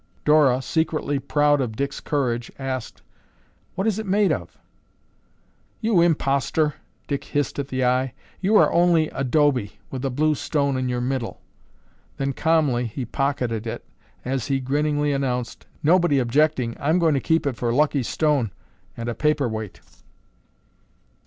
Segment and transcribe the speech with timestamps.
[0.25, 3.03] Dora, secretly proud of Dick's courage, asked,
[3.75, 4.57] "What is it made of?"
[5.79, 6.73] "You impostor!"
[7.07, 8.15] Dick hissed at the Eye.
[8.39, 11.41] "You are only adobe with a blue stone in your middle."
[12.17, 13.85] Then calmly he pocketed it
[14.25, 18.49] as he grinningly announced, "Nobody objecting, I'm going to keep it for Lucky Stone
[18.97, 19.81] and a paper weight."